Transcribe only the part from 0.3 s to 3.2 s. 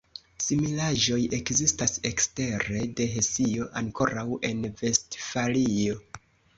Similaĵoj ekzistas ekstere de